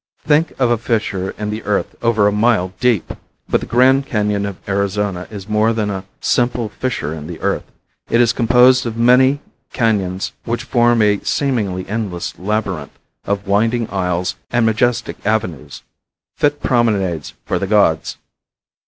Think 0.25 0.59
of 0.59 0.71
a 0.71 0.79
fissure 0.79 1.35
in 1.37 1.51
the 1.51 1.61
earth 1.61 1.95
over 2.01 2.25
a 2.27 2.31
mile 2.31 2.73
deep! 2.79 3.13
But 3.47 3.61
the 3.61 3.67
Grand 3.67 4.07
Canon 4.07 4.47
of 4.47 4.57
Arizona 4.67 5.27
is 5.29 5.47
more 5.47 5.73
that 5.73 5.89
a 5.89 6.05
simple 6.19 6.69
fissure 6.69 7.13
in 7.13 7.27
the 7.27 7.39
earth. 7.41 7.65
It 8.09 8.19
is 8.19 8.33
composed 8.33 8.87
of 8.87 8.97
many 8.97 9.41
canons 9.73 10.31
which 10.43 10.63
form 10.63 11.03
a 11.03 11.19
seemingly 11.19 11.87
endless 11.87 12.33
labyrinth 12.39 12.97
of 13.25 13.45
winding 13.45 13.87
aisles 13.91 14.35
and 14.49 14.65
majestic 14.65 15.23
avenues 15.23 15.83
fit 16.35 16.63
promenades 16.63 17.35
for 17.45 17.59
the 17.59 17.67
Gods. 17.67 18.17